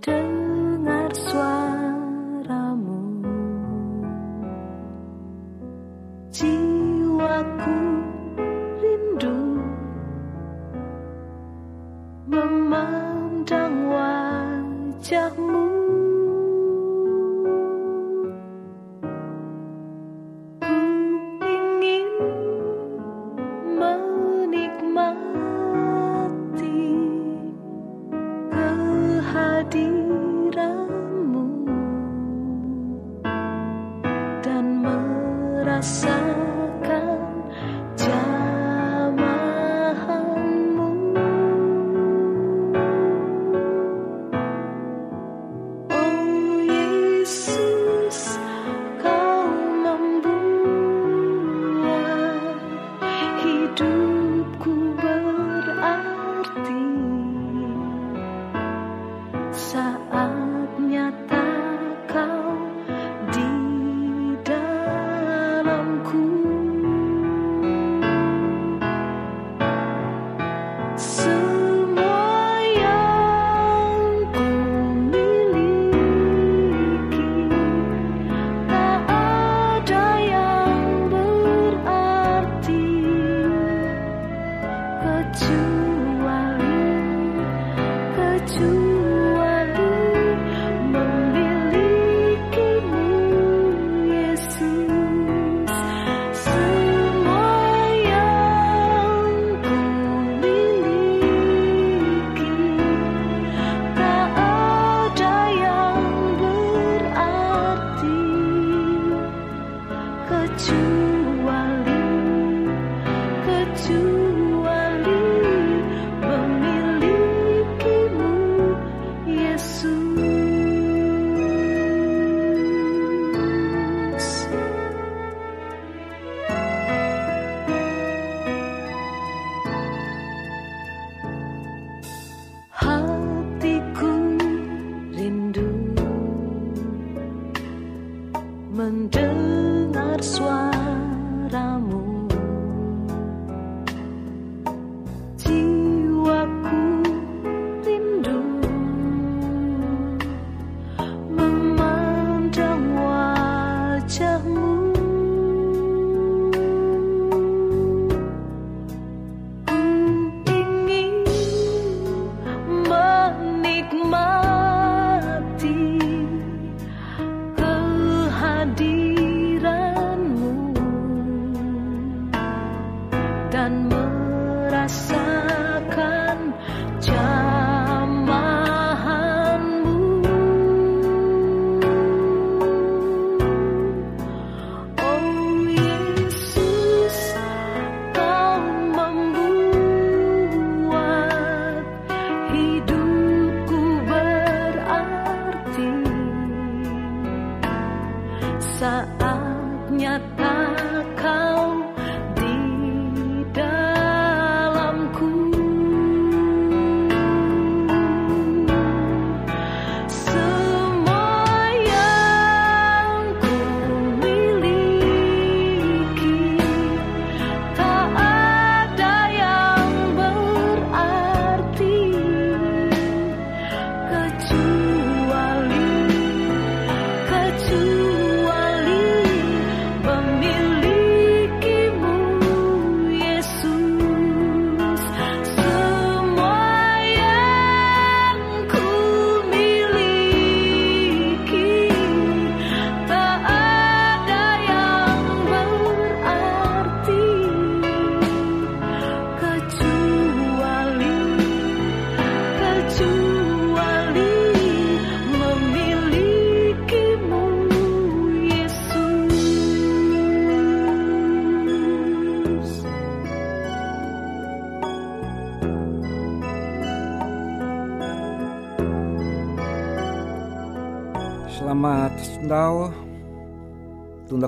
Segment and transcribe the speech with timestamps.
[0.00, 0.39] 等。
[35.82, 36.19] sun.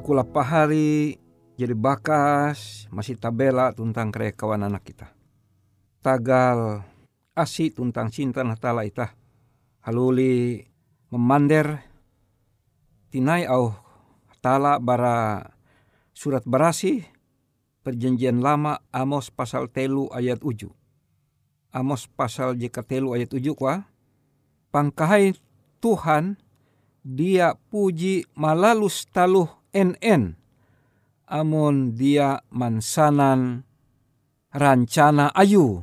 [0.03, 1.15] Kula pahari
[1.55, 5.15] jadi bakas masih tabela tentang kawan anak kita.
[6.03, 6.83] Tagal
[7.39, 9.15] asi tentang cinta natala ita.
[9.87, 10.59] Haluli
[11.15, 11.87] memander
[13.15, 13.79] tinai au
[14.43, 15.39] tala bara
[16.11, 17.07] surat berasi
[17.87, 20.75] perjanjian lama Amos pasal telu ayat uju.
[21.71, 23.87] Amos pasal jika telu ayat uju kwa
[24.75, 25.39] pangkahai
[25.79, 26.43] Tuhan
[27.07, 30.37] dia puji malalus taluh NN
[31.29, 33.65] amun dia mansanan
[34.53, 35.81] rancana ayu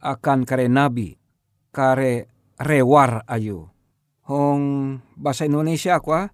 [0.00, 1.12] akan kare nabi
[1.68, 3.68] kare rewar ayu
[4.24, 4.62] hong
[5.20, 6.32] bahasa Indonesia kwa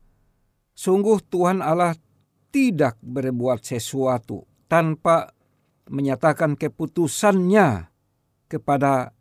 [0.79, 1.99] sungguh Tuhan Allah
[2.55, 5.35] tidak berbuat sesuatu tanpa
[5.91, 7.91] menyatakan keputusannya
[8.47, 9.17] kepada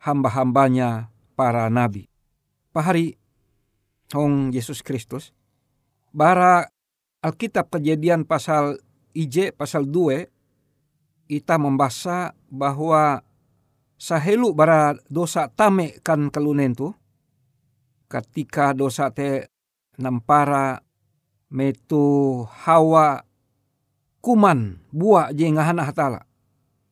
[0.00, 2.08] hamba-hambanya para nabi.
[2.70, 3.18] Pahari
[4.14, 5.34] Hong Yesus Kristus.
[6.10, 6.66] Bara
[7.20, 8.80] Alkitab kejadian pasal
[9.12, 10.24] IJ pasal 2
[11.28, 13.20] kita membaca bahwa
[14.00, 16.88] sahelu bara dosa tame kan kalunen tu.
[18.08, 19.52] Ketika dosa te
[20.00, 20.80] nampara
[21.52, 23.20] metu hawa
[24.24, 26.24] kuman buah je ngahana hatala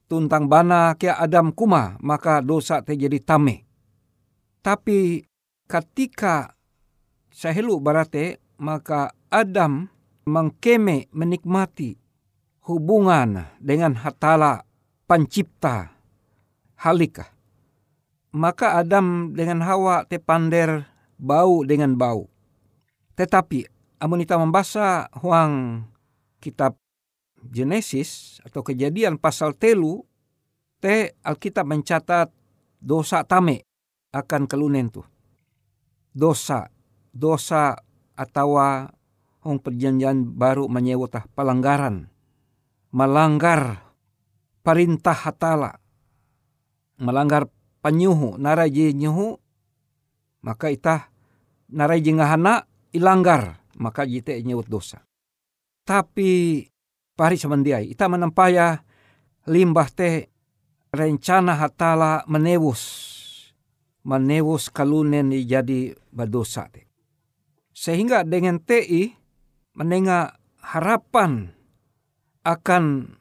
[0.06, 3.64] tuntang bana kia adam kuma maka dosa te jadi tame.
[4.60, 5.24] Tapi
[5.64, 6.52] ketika
[7.32, 9.88] sahelu barate maka Adam
[10.28, 11.96] mengkeme menikmati
[12.68, 14.62] hubungan dengan hatala
[15.08, 15.96] pencipta
[16.84, 17.32] halika.
[18.36, 20.84] Maka Adam dengan Hawa tepander
[21.16, 22.28] bau dengan bau.
[23.16, 23.64] Tetapi
[23.98, 25.82] amunita membaca huang
[26.38, 26.76] kitab
[27.48, 30.04] Genesis atau kejadian pasal telu
[30.78, 32.28] te Alkitab mencatat
[32.78, 33.64] dosa tame
[34.12, 35.02] akan kelunen tu.
[36.12, 36.68] Dosa
[37.18, 37.74] dosa
[38.14, 38.58] atau
[39.42, 42.10] hong perjanjian baru menyewotah pelanggaran.
[42.90, 43.92] Melanggar
[44.64, 45.78] perintah hatala.
[46.98, 47.46] Melanggar
[47.78, 49.38] penyuhu naraji nyuhu
[50.42, 51.10] maka itah
[51.70, 55.02] naraji ngahana ilanggar maka jite nyewot dosa.
[55.86, 56.62] Tapi
[57.14, 58.82] pari semendiai ita menempaya
[59.46, 60.26] limbah teh
[60.90, 62.82] rencana hatala menewus
[64.06, 65.92] menewus kalunen jadi
[66.72, 66.86] teh.
[67.76, 69.17] Sehingga dengan TI
[69.78, 71.54] menengah harapan
[72.42, 73.14] akan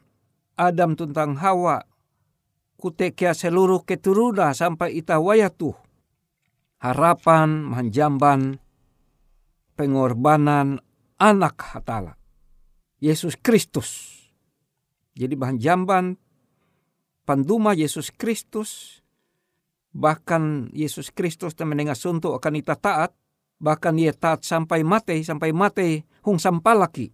[0.58, 1.86] Adam tentang Hawa
[2.74, 5.70] kutekia seluruh keturunan sampai ita wayatu.
[6.82, 8.58] Harapan menjamban
[9.78, 10.82] pengorbanan
[11.18, 12.18] anak hatala.
[12.98, 14.18] Yesus Kristus.
[15.14, 16.18] Jadi bahan jamban
[17.26, 19.02] panduma Yesus Kristus
[19.94, 23.14] bahkan Yesus Kristus menengah suntuk akan ita taat
[23.58, 27.10] bahkan ia taat sampai mati sampai mati hung sampalaki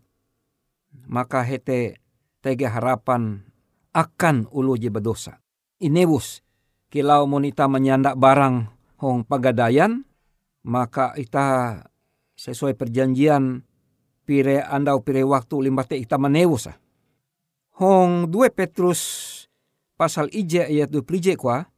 [1.09, 1.99] maka hete
[2.45, 3.43] tege harapan
[3.95, 5.41] akan ulu je berdosa.
[5.81, 6.45] Inewus
[6.93, 8.71] kilau monita menyandak barang
[9.03, 10.07] hong pagadayan
[10.65, 11.81] maka ita
[12.39, 13.67] sesuai perjanjian
[14.25, 16.71] pire andau pire waktu limbate ita menewus
[17.77, 19.01] hong dua Petrus
[19.99, 21.69] pasal ije ayat dua plije kwa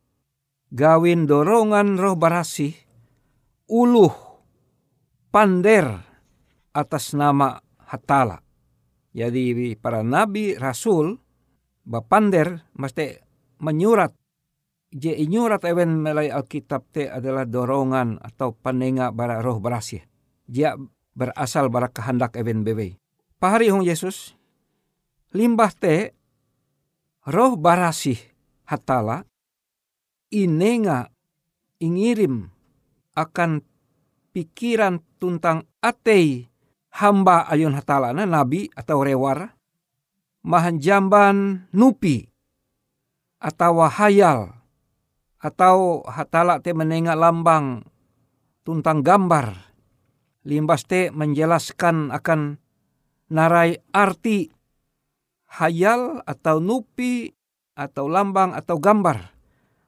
[0.71, 2.77] gawin dorongan roh barasih
[3.67, 4.26] uluh
[5.31, 6.03] pander
[6.73, 8.43] atas nama Hatala.
[9.17, 11.17] Jadi para nabi, rasul,
[11.87, 13.17] bapander mesti
[13.63, 14.13] menyurat.
[14.93, 20.03] Je inyurat ewen melai Alkitab te adalah dorongan atau panenga bara roh berasih.
[20.45, 20.75] Dia
[21.17, 22.99] berasal bara kehendak ewen bebe.
[23.41, 24.37] Pahari hong Yesus,
[25.33, 26.13] limbah te
[27.29, 28.19] roh barasih
[28.67, 29.25] hatala
[30.33, 31.09] inenga
[31.79, 32.51] ingirim
[33.17, 33.65] akan
[34.37, 36.45] pikiran tuntang atei
[36.93, 39.57] hamba ayun hatalana nabi atau rewar
[40.45, 42.29] mahan jamban nupi
[43.41, 44.61] atau hayal
[45.41, 47.87] atau hatala te menengah lambang
[48.67, 49.73] tuntang gambar.
[50.47, 52.59] Limbas te menjelaskan akan
[53.31, 54.51] narai arti
[55.59, 57.35] hayal atau nupi
[57.75, 59.35] atau lambang atau gambar.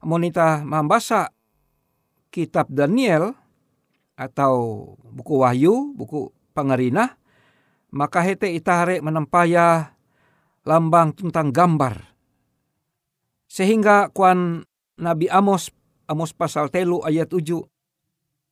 [0.03, 1.35] Monita membasa
[2.31, 3.35] kitab Daniel
[4.19, 4.85] atau
[5.15, 7.15] buku Wahyu, buku Pangerina,
[7.95, 9.95] maka hete itare menempaya
[10.67, 12.03] lambang tentang gambar.
[13.47, 14.67] Sehingga kuan
[14.99, 15.71] Nabi Amos,
[16.11, 17.63] Amos pasal telu ayat tujuh,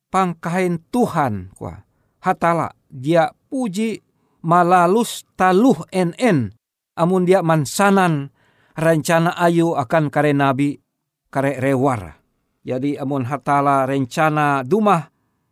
[0.09, 1.83] pangkain Tuhan kuah
[2.23, 4.01] hatala dia puji
[4.43, 6.15] malalus taluh en
[6.97, 8.33] amun dia mansanan
[8.75, 10.79] rencana ayu akan kare nabi
[11.31, 12.19] kare rewar.
[12.67, 15.07] Jadi amun hatala rencana dumah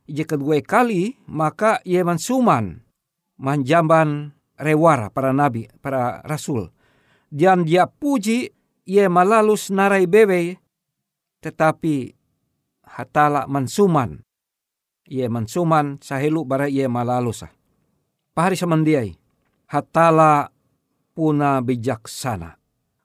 [0.05, 2.85] je kedua kali maka ia mansuman
[3.39, 6.71] manjamban rewara para nabi, para rasul.
[7.35, 8.51] Dan dia puji
[8.87, 10.61] ia malalus narai bebe
[11.43, 12.15] tetapi
[12.87, 14.23] hatala mansuman.
[15.05, 17.45] Ia mansuman sahelu bara ia malalus.
[18.33, 19.13] Pahari samandiai.
[19.69, 20.49] Hatala
[21.13, 22.57] puna bijaksana.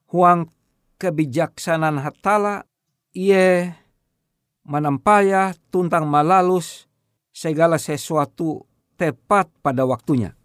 [0.09, 0.47] Huang
[1.01, 2.63] kebijaksanaan hatala
[3.11, 3.73] ia
[4.63, 6.88] menampaya tuntang malalus
[7.39, 8.67] segala sesuatu
[8.99, 10.35] tepat pada waktunya.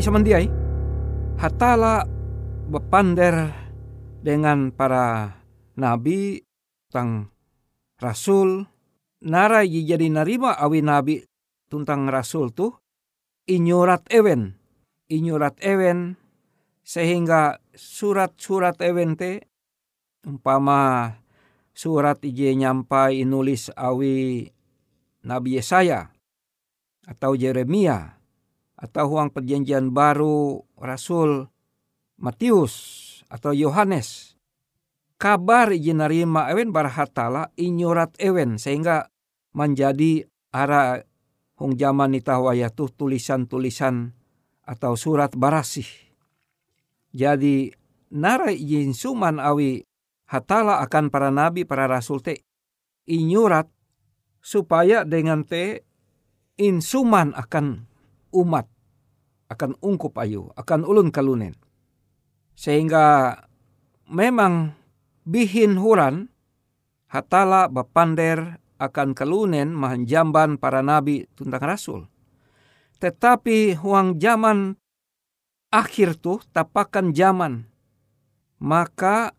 [0.00, 0.48] Pahari samandiai,
[1.36, 2.08] hatala
[2.72, 3.52] bepander
[4.24, 5.28] dengan para
[5.76, 6.40] nabi
[6.88, 7.28] tentang
[8.00, 8.64] rasul.
[9.20, 11.20] Narai jadi narima awi nabi
[11.68, 12.80] tentang rasul tuh
[13.44, 14.56] inyurat ewen
[15.12, 16.16] inyurat ewen
[16.80, 19.52] sehingga surat-surat ewen te
[20.24, 21.12] umpama
[21.76, 24.48] surat ije nyampai nulis awi
[25.28, 26.08] Nabi Yesaya
[27.04, 28.19] atau Jeremia
[28.80, 31.44] atau huang perjanjian baru Rasul
[32.16, 32.74] Matius
[33.28, 34.34] atau Yohanes.
[35.20, 39.12] Kabar narima ewen barhatala inyurat ewen sehingga
[39.52, 41.04] menjadi ara
[41.60, 44.16] hong zaman itawaya tuh tulisan-tulisan
[44.64, 45.84] atau surat barasih.
[47.12, 47.68] Jadi
[48.16, 49.84] nara izin suman awi
[50.24, 52.40] hatala akan para nabi para rasul te
[53.04, 53.68] inyurat
[54.40, 55.84] supaya dengan te
[56.56, 57.89] insuman akan
[58.30, 58.66] umat
[59.50, 61.58] akan ungkup ayu, akan ulun kalunen.
[62.54, 63.34] Sehingga
[64.06, 64.78] memang
[65.26, 66.30] bihin huran
[67.10, 72.00] hatala bapander akan kalunen mahanjamban para nabi tentang rasul.
[73.02, 74.78] Tetapi huang zaman
[75.72, 77.66] akhir tuh tapakan zaman.
[78.60, 79.32] Maka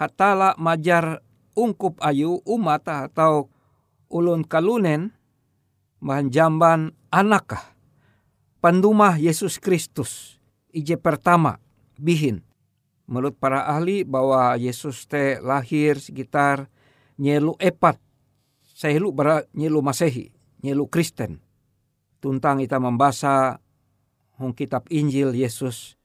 [0.00, 1.20] hatala majar
[1.52, 3.52] ungkup ayu umat atau
[4.08, 5.12] ulun kalunen
[6.32, 7.71] jamban anakah
[8.62, 10.38] pandumah Yesus Kristus
[10.70, 11.58] ije pertama
[11.98, 12.46] bihin.
[13.10, 16.70] Menurut para ahli bahwa Yesus te lahir sekitar
[17.18, 17.98] nyelu epat.
[18.62, 20.30] Sehelu bara nyelu masehi
[20.62, 21.42] nyelu Kristen.
[22.22, 23.58] Tuntang kita membaca
[24.38, 25.98] hong kitab Injil Yesus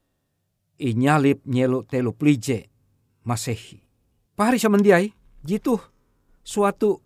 [0.81, 2.67] inyalip nyelu telu plije
[3.21, 3.85] masehi.
[4.33, 5.13] Pahari samandiai
[5.45, 5.77] jitu
[6.41, 6.97] suatu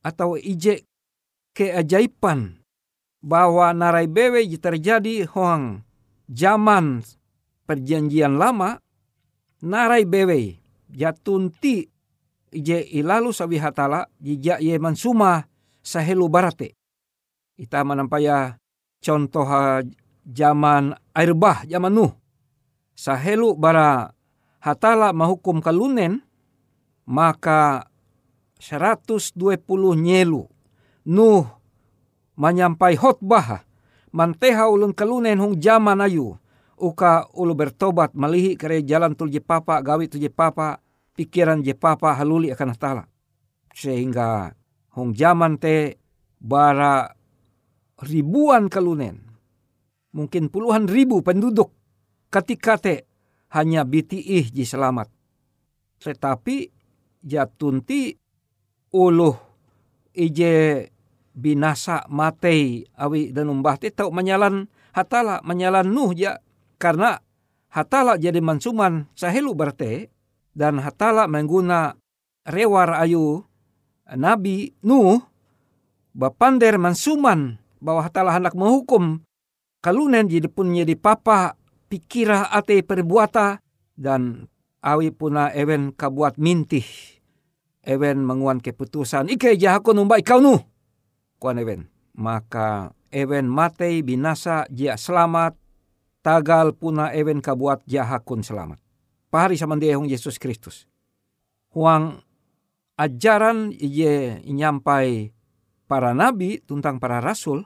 [0.00, 0.84] atau ije
[1.52, 2.65] keajaiban
[3.22, 5.82] bahwa narai bewe terjadi hoang
[6.30, 7.02] zaman
[7.66, 8.78] perjanjian lama
[9.62, 11.88] narai bewe jatunti
[12.52, 15.44] ije ilalu sabi hatala jija ye mansuma
[15.82, 16.74] sahelu barate.
[17.56, 18.56] Ita menampaya
[19.00, 19.48] contoh
[20.24, 22.12] zaman air bah zaman Nuh.
[22.96, 24.12] Sahelu bara
[24.60, 26.24] hatala mahukum kalunen
[27.04, 27.86] maka
[28.60, 29.36] 120
[30.00, 30.48] nyelu
[31.06, 31.44] Nuh
[32.36, 33.64] menyampai hotbah
[34.12, 36.36] manteha ulun kalunen hong zaman ayu
[36.76, 40.80] uka ulu bertobat malihi kare jalan tul je papa gawi tu je papa
[41.16, 43.04] pikiran je papa haluli akan hatala
[43.72, 44.52] sehingga
[44.92, 45.96] hong zaman te
[46.36, 47.08] bara
[48.04, 49.24] ribuan kalunen
[50.12, 51.72] mungkin puluhan ribu penduduk
[52.28, 53.08] ketika te
[53.52, 55.08] hanya BTI ji selamat.
[56.02, 56.56] Tetapi
[57.24, 58.12] jatunti
[58.92, 59.36] uluh
[60.12, 60.84] ije
[61.36, 66.40] binasa matei awi dan umbah te tau menyalan hatala menyalan nuh ja
[66.80, 67.20] karena
[67.68, 70.08] hatala jadi mansuman sahelu berte
[70.56, 71.92] dan hatala mengguna
[72.48, 73.44] rewar ayu
[74.16, 75.20] nabi nuh
[76.16, 79.20] bapander mansuman bahwa hatala hendak menghukum
[79.84, 81.60] kalunen jadi pun jadi papa
[81.92, 83.60] pikira ate perbuata
[83.92, 84.48] dan
[84.86, 86.86] awi puna ewen kabuat mintih.
[87.86, 90.58] Ewen menguan keputusan ike jahako numba ikau nu.
[91.36, 91.88] Kuan ewen.
[92.16, 95.56] Maka ewen matei binasa jia selamat.
[96.24, 98.82] Tagal puna ewen kabuat jahakun selamat.
[99.30, 100.90] Pahari sama hong Yesus Kristus.
[101.70, 102.24] Huang
[102.96, 105.36] ajaran iye nyampai
[105.86, 107.62] para nabi tentang para rasul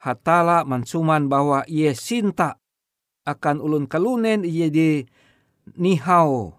[0.00, 2.60] hatala mansuman bahwa ia sinta
[3.24, 5.04] akan ulun kalunen iya di
[5.76, 6.52] nihau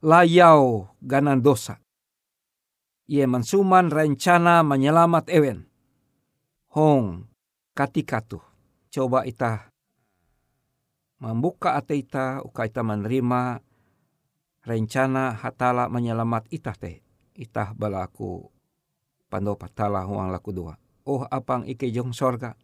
[0.00, 1.80] layau ganan dosa.
[3.06, 5.70] Ia mansuman rencana menyelamat ewen.
[6.74, 7.30] Hong
[7.70, 8.42] katika tu
[8.90, 9.70] coba ita
[11.22, 13.62] membuka ate ita uka ita menerima
[14.66, 17.06] rencana hatala menyelamat ita te.
[17.36, 18.50] Itah balaku
[19.30, 20.74] pandopa tala huang laku dua.
[21.06, 22.58] Oh apang ike jong sorga.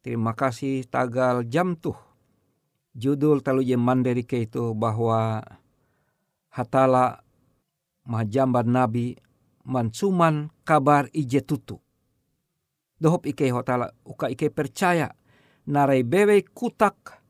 [0.00, 1.98] Terima kasih tagal jam tuh
[2.94, 5.42] judul talu je mandiri ke itu bahwa
[6.50, 7.22] hatala
[8.06, 9.18] majambar nabi
[9.70, 11.78] mansuman kabar ije tutu.
[13.00, 15.14] Dohop ike hatala uka ike percaya
[15.70, 17.22] narai bewe kutak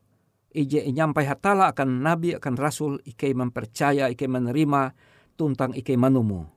[0.51, 4.91] ije nyampai hatala akan nabi akan rasul ike mempercaya ike menerima
[5.37, 6.49] tuntang ike manumu.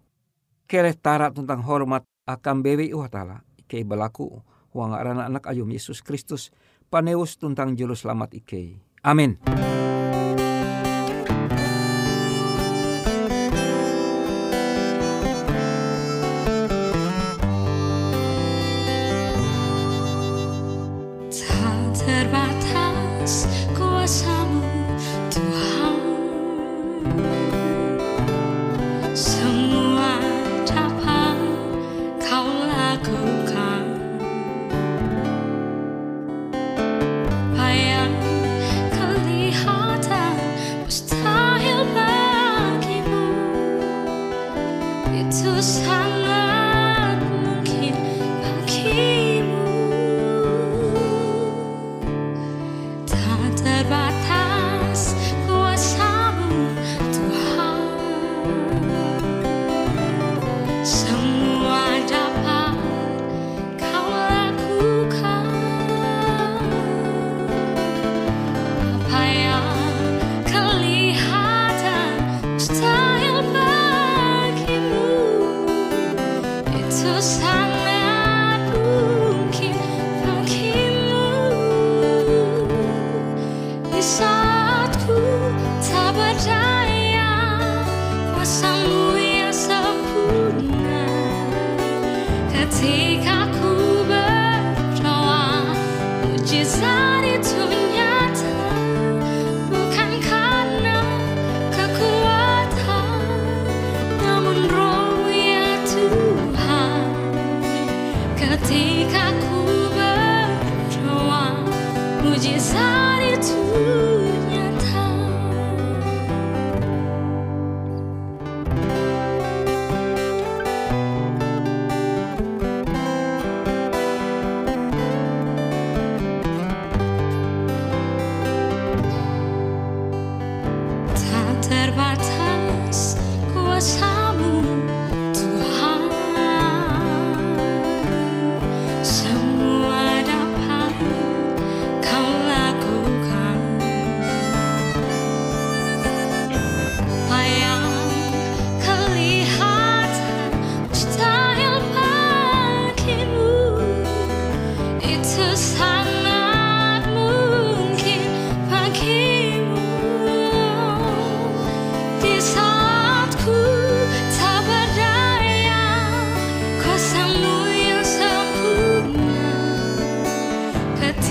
[0.65, 4.43] Kere tara tentang hormat akan bewe hatala ike belaku
[4.75, 6.51] huang anak-anak ayum Yesus Kristus
[6.91, 8.83] paneus tuntang julu selamat ike.
[9.05, 9.39] Amin.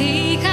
[0.04, 0.53] 离开。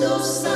[0.00, 0.55] Dosa